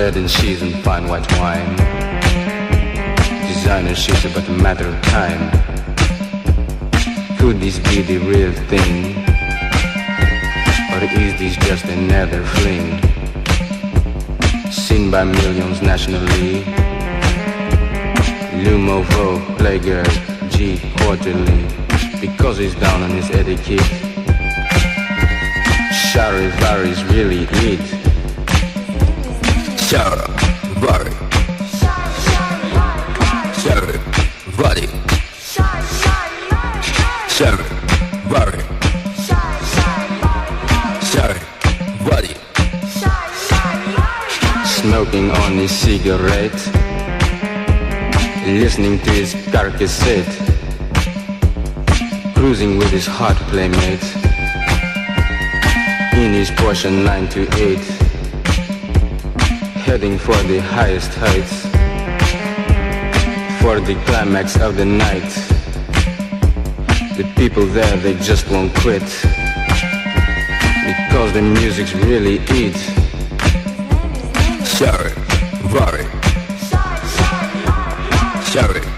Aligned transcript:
Some 0.00 0.12
bread 0.12 0.62
and 0.62 0.82
fine 0.82 1.08
white 1.08 1.30
wine. 1.38 1.76
Designer 3.46 3.94
shit 3.94 4.24
about 4.24 4.48
a 4.48 4.52
matter 4.52 4.86
of 4.86 5.02
time. 5.02 5.50
Could 7.36 7.60
this 7.60 7.78
be 7.80 8.00
the 8.00 8.16
real 8.16 8.50
thing? 8.70 9.16
Or 10.90 11.04
is 11.04 11.38
this 11.38 11.54
just 11.68 11.84
another 11.84 12.42
fling? 12.42 12.98
Seen 14.72 15.10
by 15.10 15.24
millions 15.24 15.82
nationally. 15.82 16.64
Lumovo, 18.64 19.38
Playgirl, 19.58 20.10
G 20.50 20.80
quarterly. 20.96 21.66
Because 22.22 22.56
he's 22.56 22.74
down 22.74 23.02
on 23.02 23.10
his 23.10 23.30
etiquette. 23.32 23.90
Charivaris 26.10 27.02
really 27.12 27.46
it. 27.50 27.99
Shara, 29.90 30.24
Vari. 30.78 31.10
Shara, 33.60 33.96
Vari. 34.54 34.86
Shara, 37.36 37.64
Vari. 38.30 38.62
Shara, 41.10 41.38
Vari. 42.06 42.34
Smoking 44.64 45.32
on 45.32 45.52
his 45.54 45.72
cigarette 45.72 46.60
Listening 48.46 49.00
to 49.00 49.10
his 49.10 49.34
car 49.50 49.70
cassette 49.70 50.32
Cruising 52.36 52.78
with 52.78 52.92
his 52.92 53.08
hot 53.08 53.34
playmate 53.50 54.04
In 56.14 56.32
his 56.32 56.52
Porsche 56.52 56.92
928 56.92 57.99
Heading 59.90 60.18
for 60.18 60.36
the 60.44 60.60
highest 60.60 61.10
heights 61.14 61.62
For 63.60 63.80
the 63.80 64.00
climax 64.06 64.56
of 64.56 64.76
the 64.76 64.84
night 64.84 65.28
The 67.16 67.24
people 67.34 67.66
there, 67.66 67.96
they 67.96 68.14
just 68.18 68.48
won't 68.48 68.72
quit 68.76 69.02
Because 70.86 71.32
the 71.32 71.42
music's 71.42 71.92
really 71.92 72.36
it 72.36 72.76
Vari. 74.78 75.10
Shara, 75.72 76.04
Vari. 78.52 78.89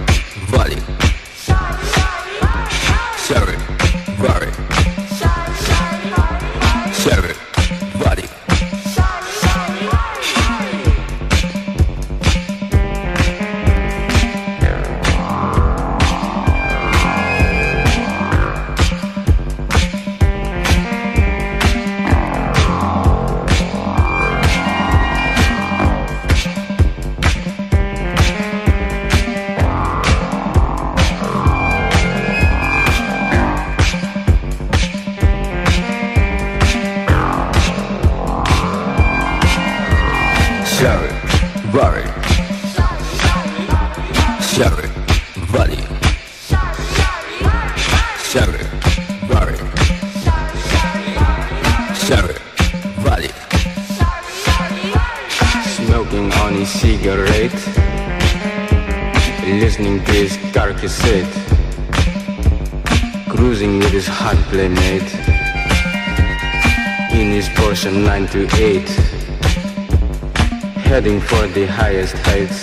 The 71.54 71.66
highest 71.66 72.14
heights 72.24 72.60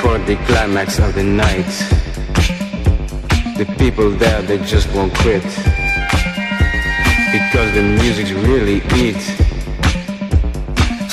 For 0.00 0.16
the 0.24 0.36
climax 0.46 0.98
of 0.98 1.14
the 1.14 1.22
night 1.22 1.66
The 3.58 3.66
people 3.78 4.10
there, 4.10 4.40
they 4.42 4.58
just 4.64 4.90
won't 4.94 5.14
quit 5.14 5.42
Because 7.32 7.74
the 7.74 7.82
music's 8.00 8.32
really 8.32 8.78
it 9.06 9.16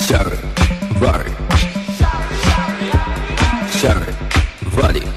Shara, 0.05 0.37
Vari. 0.99 1.31
Shara, 3.79 4.11
Vari. 4.75 5.12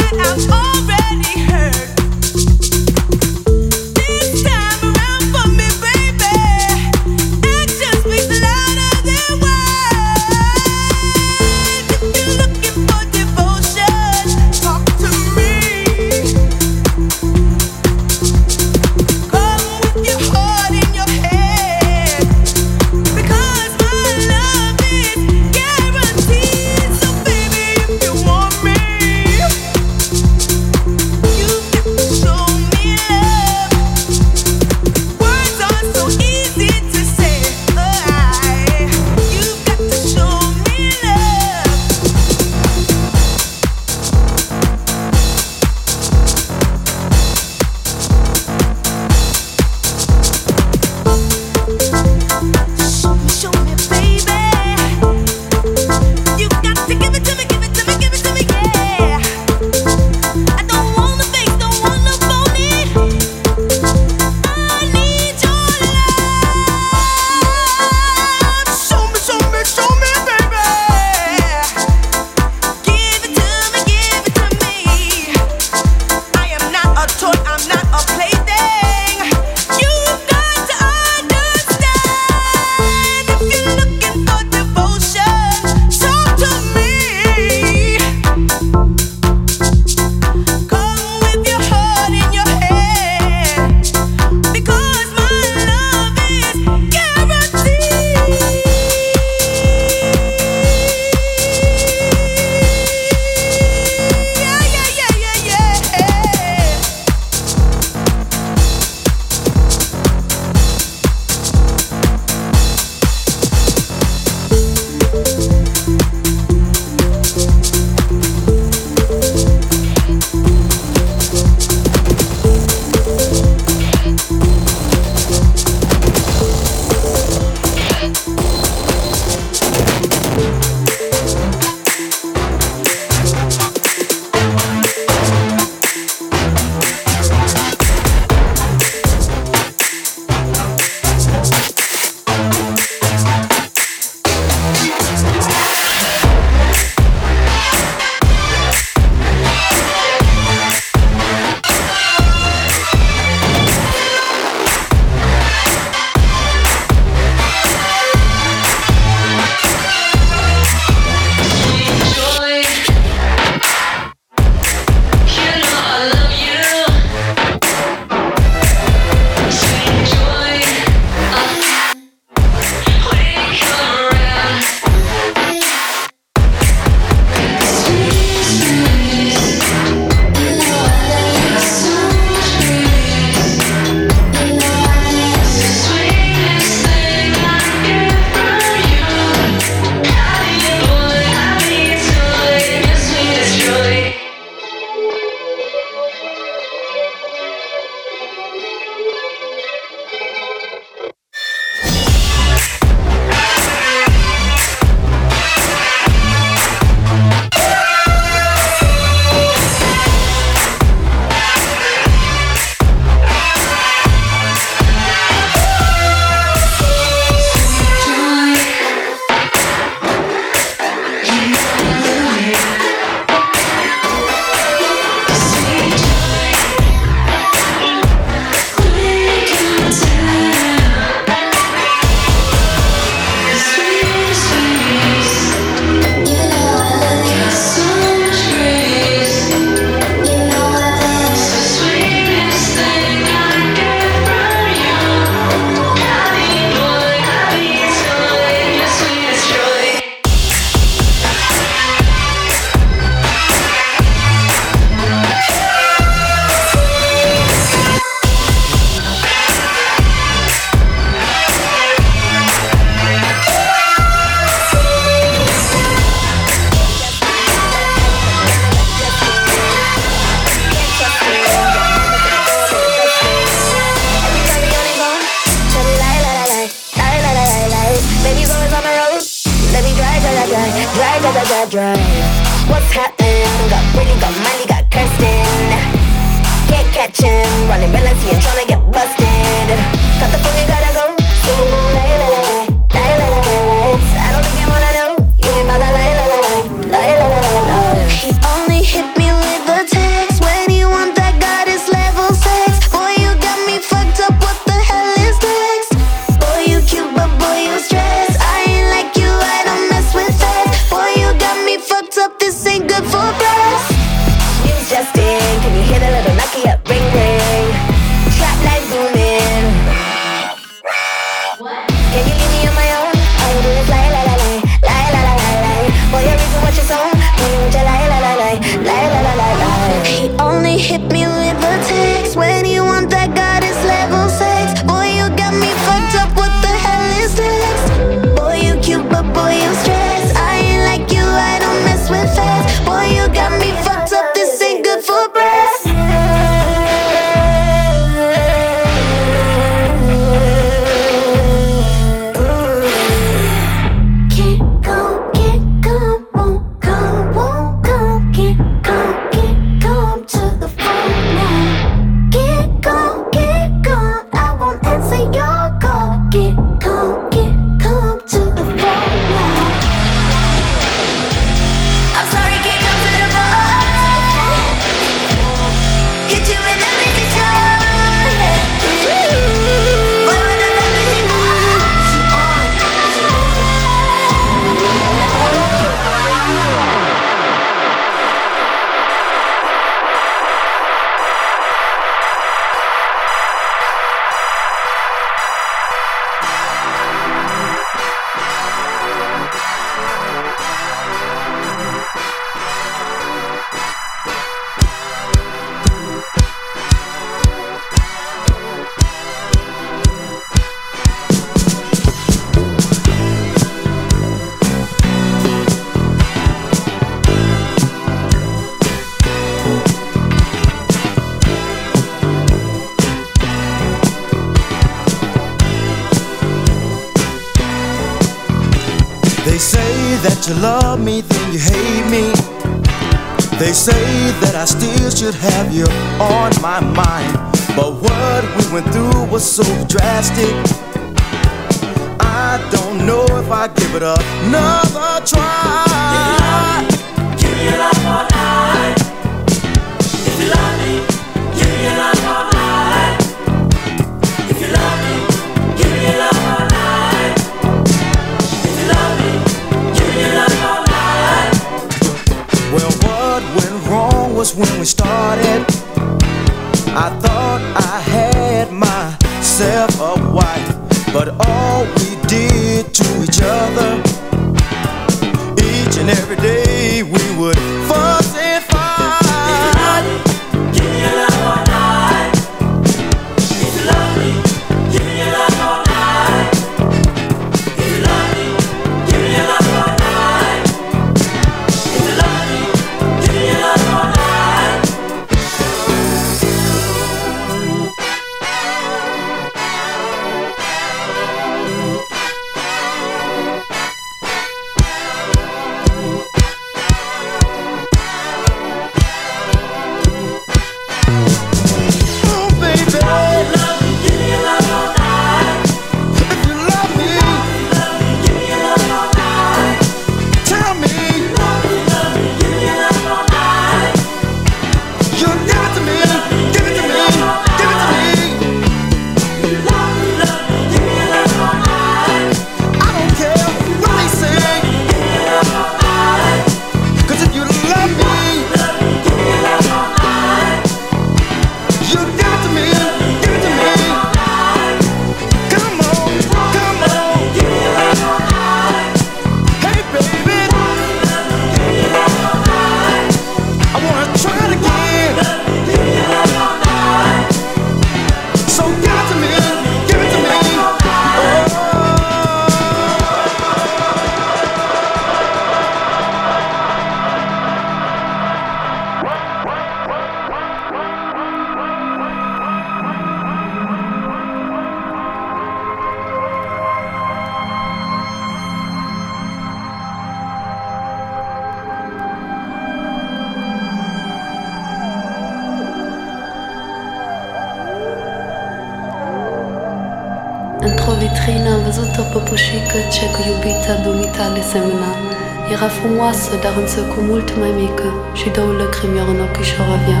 Era 596.06 596.14
frumoasă, 596.14 596.44
dar 596.46 596.54
însă 596.62 596.80
cu 596.92 596.98
mult 597.10 597.28
mai 597.42 597.52
mică 597.62 597.88
și 598.18 598.26
două 598.36 598.52
lăcrimi 598.60 599.00
în 599.12 599.20
ochișor 599.26 599.68
avea. 599.78 600.00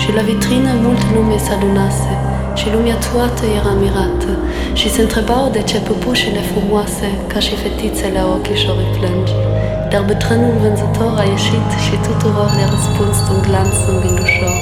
Și 0.00 0.08
la 0.16 0.22
vitrină 0.30 0.70
mult 0.84 1.02
lume 1.14 1.36
s-adunase 1.46 2.12
și 2.58 2.66
lumea 2.74 2.98
toată 3.08 3.42
era 3.58 3.72
mirată 3.82 4.32
și 4.78 4.86
se 4.94 5.00
întrebau 5.06 5.44
de 5.56 5.62
ce 5.68 5.78
păpușile 5.86 6.42
frumoase 6.50 7.08
ca 7.30 7.38
și 7.46 7.54
fetițele 7.62 8.18
au 8.24 8.30
ochișorii 8.38 8.94
plângi. 8.96 9.34
Dar 9.90 10.02
bătrânul 10.08 10.54
vânzător 10.62 11.12
a 11.22 11.24
ieșit 11.34 11.68
și 11.84 11.94
tuturor 12.06 12.48
le-a 12.56 12.68
răspuns 12.74 13.16
un 13.32 13.38
glans 13.46 13.74
zâmbind 13.84 14.18
ușor. 14.26 14.54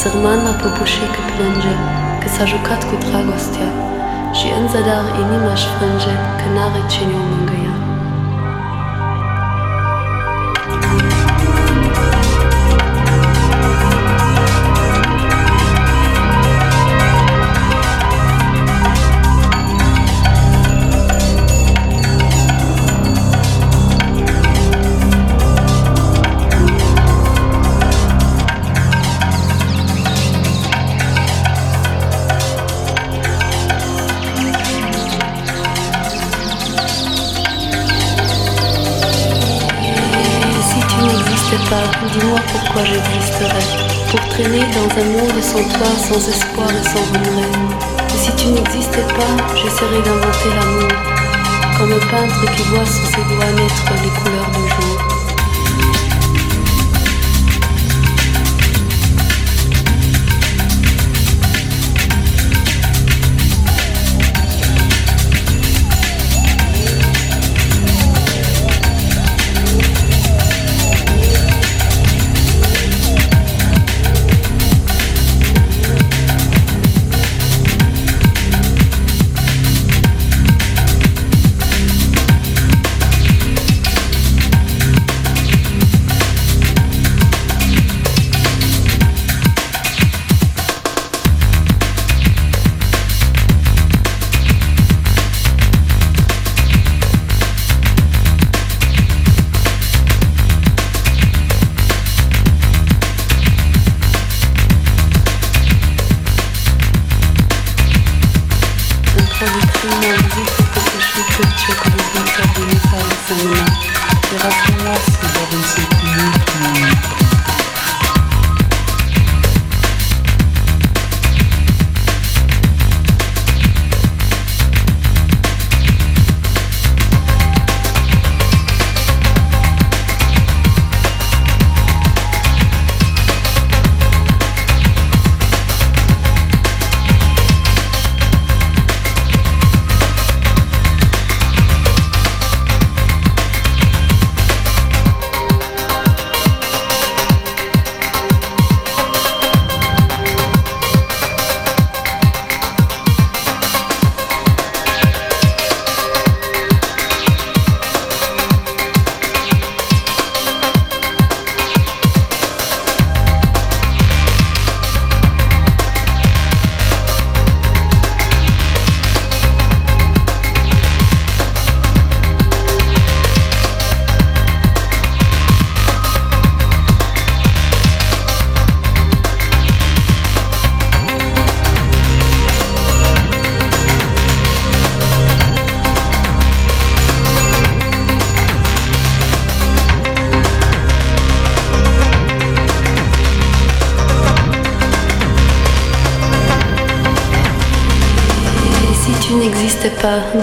Sărmana 0.00 0.52
păpușică 0.60 1.20
plânge 1.30 1.74
că 2.20 2.28
s-a 2.34 2.44
jucat 2.52 2.80
cu 2.88 2.94
dragostea 3.04 3.68
și 4.38 4.46
în 4.58 4.64
zadar 4.72 5.04
inima 5.22 5.52
își 5.56 5.68
frânge 5.74 6.14
că 6.38 6.46
n-are 6.54 6.82
cine 6.92 7.14
o 7.22 7.24
dis-moi 42.18 42.38
pourquoi 42.52 42.84
j'existerais. 42.84 43.86
Pour 44.10 44.20
traîner 44.28 44.64
dans 44.72 45.00
un 45.00 45.04
monde 45.04 45.42
sans 45.42 45.62
toi, 45.76 45.88
sans 45.96 46.28
espoir 46.28 46.68
et 46.70 46.84
sans 46.84 47.04
regret. 47.12 47.50
Et 48.14 48.18
si 48.18 48.34
tu 48.36 48.48
n'existais 48.48 49.02
pas, 49.02 49.54
j'essaierais 49.54 50.02
d'inventer 50.02 50.48
l'amour. 50.56 50.88
Comme 51.78 51.92
un 51.92 52.06
peintre 52.10 52.52
qui 52.56 52.62
voit 52.62 52.86
sous 52.86 53.06
ses 53.06 53.24
doigts 53.34 53.52
naître 53.52 53.92
les 54.02 54.10
couleurs 54.20 54.50
du 54.50 54.68
jour. 54.68 55.17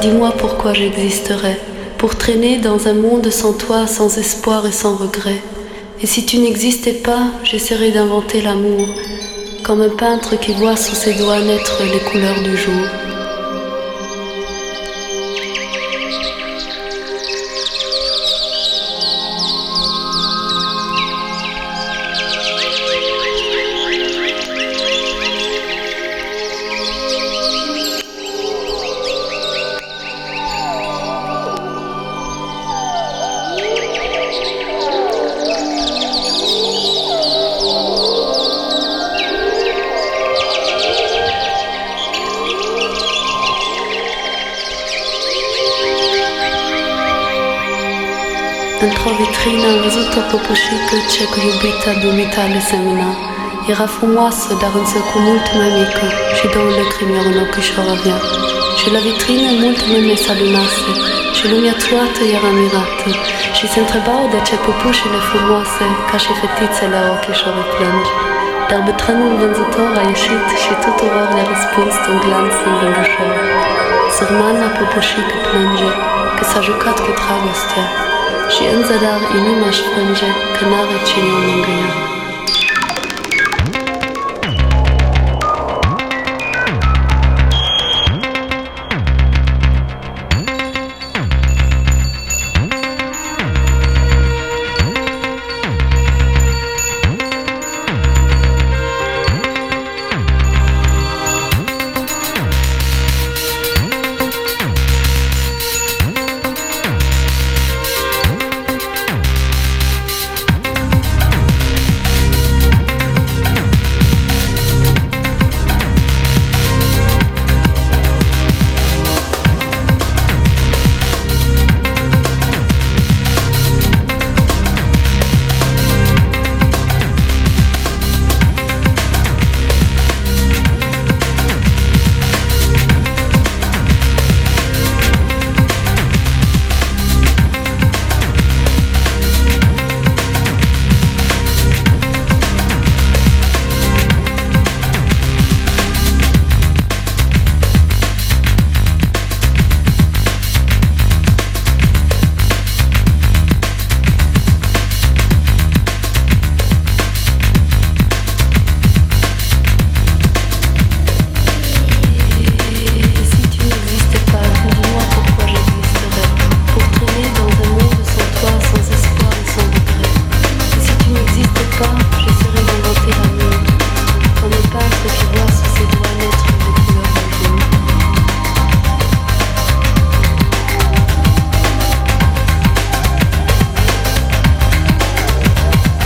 Dis-moi 0.06 0.34
pourquoi 0.38 0.74
j'existerais. 0.74 1.60
Pour 1.98 2.16
traîner 2.16 2.60
dans 2.60 2.88
un 2.88 2.94
monde 2.94 3.32
sans 3.32 3.54
toi, 3.54 3.88
sans 3.88 4.20
espoir 4.20 4.68
et 4.68 4.72
sans 4.72 4.96
regret. 4.96 5.42
Et 6.00 6.06
si 6.06 6.28
tu 6.28 6.38
n'existais 6.38 6.94
pas, 6.94 7.24
j'essaierais 7.44 7.90
d'inventer 7.90 8.42
l'amour. 8.42 8.88
Comme 9.64 9.82
un 9.82 9.90
peintre 9.90 10.40
qui 10.40 10.54
voit 10.54 10.78
sous 10.78 10.94
ses 10.94 11.14
doigts 11.14 11.42
naître 11.42 11.82
les 11.92 12.04
couleurs 12.12 12.42
du 12.44 12.56
jour. 12.56 13.15
Într-o 48.88 49.12
vitrină 49.22 49.66
am 49.74 49.80
văzut 49.86 50.12
o 50.20 50.22
păpușică 50.32 50.96
ce 51.14 51.24
cu 51.32 51.38
iubita 51.48 51.92
dumita 52.04 52.44
le 52.54 52.62
semăna. 52.70 53.12
Era 53.72 53.88
frumoasă, 53.98 54.50
dar 54.62 54.74
însă 54.82 54.98
cu 55.10 55.18
mult 55.28 55.46
mai 55.58 55.70
mică 55.78 56.08
și 56.38 56.46
două 56.54 56.70
lacrimi 56.78 57.20
în 57.30 57.38
ochișor 57.46 57.88
avea. 57.96 58.18
Și 58.80 58.88
la 58.96 59.00
vitrină 59.08 59.50
mult 59.62 59.80
lume 59.92 60.16
s-adunase 60.24 60.92
și 61.38 61.44
lumea 61.52 61.76
toată 61.88 62.22
era 62.38 62.50
mirată 62.60 63.10
și 63.58 63.66
se 63.72 63.78
întrebau 63.84 64.24
de 64.34 64.40
ce 64.48 64.56
păpușile 64.66 65.20
frumoase 65.30 65.86
ca 66.10 66.18
și 66.24 66.32
fetițele 66.40 66.96
au 67.02 67.10
ochișorii 67.16 67.70
plângi. 67.74 68.12
dar 68.70 68.82
betrenul 68.88 69.34
vânzător 69.42 69.92
a 70.02 70.04
ieșit 70.12 70.48
și 70.64 70.72
tuturor 70.84 71.28
le-a 71.36 71.48
răspuns 71.54 71.96
un 72.12 72.18
glanț 72.24 72.56
învândășor. 72.70 73.34
Sărmana 74.16 74.68
popoșii 74.78 75.28
că 75.30 75.38
plânge, 75.46 75.90
că 76.38 76.44
s-a 76.50 76.60
jucat 76.68 76.98
cu 77.04 77.12
dragostea 77.20 77.88
și 78.54 78.64
în 78.76 78.82
zadar 78.88 79.22
inima 79.38 79.68
își 79.68 79.82
frânge 79.82 80.30
că 80.58 80.66
n-are 80.66 80.98
cine 81.08 81.30
o 81.38 81.40
mângâia. 81.48 82.15